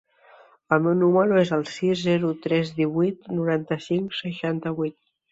[0.75, 4.99] El meu número es el sis, zero, tres, divuit, noranta-cinc, seixanta-vuit.